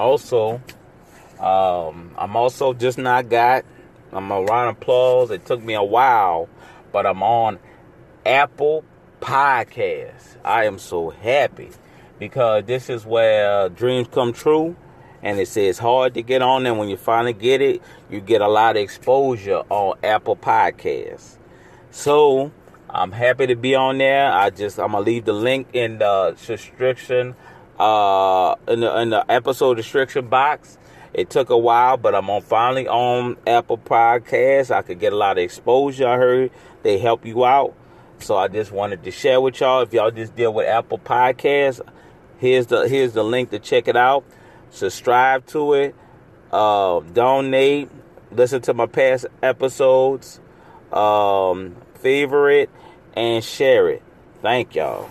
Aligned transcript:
Also, 0.00 0.62
um, 1.38 2.14
I'm 2.16 2.34
also 2.34 2.72
just 2.72 2.96
not 2.96 3.28
got. 3.28 3.66
I'm 4.12 4.30
a 4.30 4.40
round 4.40 4.70
of 4.70 4.76
applause. 4.78 5.30
It 5.30 5.44
took 5.44 5.62
me 5.62 5.74
a 5.74 5.82
while, 5.82 6.48
but 6.90 7.04
I'm 7.04 7.22
on 7.22 7.58
Apple 8.24 8.82
Podcasts. 9.20 10.36
I 10.42 10.64
am 10.64 10.78
so 10.78 11.10
happy 11.10 11.68
because 12.18 12.64
this 12.64 12.88
is 12.88 13.04
where 13.04 13.68
dreams 13.68 14.08
come 14.10 14.32
true. 14.32 14.74
And 15.22 15.38
it 15.38 15.48
says 15.48 15.78
hard 15.78 16.14
to 16.14 16.22
get 16.22 16.40
on, 16.40 16.64
and 16.64 16.78
when 16.78 16.88
you 16.88 16.96
finally 16.96 17.34
get 17.34 17.60
it, 17.60 17.82
you 18.08 18.20
get 18.20 18.40
a 18.40 18.48
lot 18.48 18.76
of 18.76 18.82
exposure 18.82 19.62
on 19.68 19.98
Apple 20.02 20.34
Podcasts. 20.34 21.36
So 21.90 22.52
I'm 22.88 23.12
happy 23.12 23.48
to 23.48 23.54
be 23.54 23.74
on 23.74 23.98
there. 23.98 24.32
I 24.32 24.48
just 24.48 24.78
I'm 24.78 24.92
gonna 24.92 25.04
leave 25.04 25.26
the 25.26 25.34
link 25.34 25.68
in 25.74 25.98
the 25.98 26.34
description, 26.46 27.36
uh, 27.80 28.56
in 28.68 28.80
the 28.80 29.00
in 29.00 29.10
the 29.10 29.30
episode 29.30 29.74
description 29.74 30.28
box. 30.28 30.76
It 31.12 31.30
took 31.30 31.50
a 31.50 31.58
while, 31.58 31.96
but 31.96 32.14
I'm 32.14 32.30
on 32.30 32.42
finally 32.42 32.86
on 32.86 33.36
Apple 33.46 33.78
Podcasts. 33.78 34.70
I 34.70 34.82
could 34.82 35.00
get 35.00 35.12
a 35.12 35.16
lot 35.16 35.38
of 35.38 35.44
exposure. 35.44 36.06
I 36.06 36.16
heard 36.16 36.50
they 36.82 36.98
help 36.98 37.26
you 37.26 37.44
out, 37.44 37.74
so 38.18 38.36
I 38.36 38.48
just 38.48 38.70
wanted 38.70 39.02
to 39.04 39.10
share 39.10 39.40
with 39.40 39.58
y'all. 39.60 39.80
If 39.80 39.92
y'all 39.92 40.10
just 40.10 40.36
deal 40.36 40.52
with 40.52 40.68
Apple 40.68 40.98
Podcasts, 40.98 41.80
here's 42.38 42.66
the 42.66 42.86
here's 42.86 43.14
the 43.14 43.24
link 43.24 43.50
to 43.50 43.58
check 43.58 43.88
it 43.88 43.96
out. 43.96 44.24
Subscribe 44.70 45.46
to 45.46 45.72
it. 45.72 45.94
Uh, 46.52 47.00
donate. 47.00 47.88
Listen 48.30 48.60
to 48.62 48.74
my 48.74 48.86
past 48.86 49.26
episodes. 49.42 50.38
Um, 50.92 51.76
favorite 51.94 52.70
and 53.14 53.42
share 53.42 53.88
it. 53.88 54.02
Thank 54.42 54.74
y'all. 54.74 55.10